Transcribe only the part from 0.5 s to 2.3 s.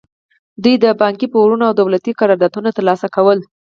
دوی د بانکي پورونه او دولتي